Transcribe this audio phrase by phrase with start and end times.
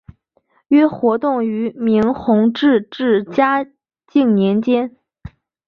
[0.69, 3.67] 约活动于明弘治至嘉
[4.07, 4.97] 靖年间。